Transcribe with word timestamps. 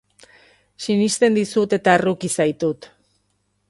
Sinesten 0.85 1.37
dizut, 1.41 1.77
eta 1.79 1.95
erruki 2.01 2.35
zaitut. 2.39 2.93